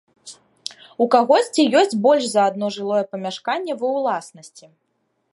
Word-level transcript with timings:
У 1.03 1.05
кагосьці 1.15 1.65
ёсць 1.81 1.93
больш 2.05 2.23
за 2.31 2.41
адно 2.51 2.65
жылое 2.77 3.01
памяшканне 3.11 3.73
ва 3.83 3.87
ўласнасці. 3.99 4.65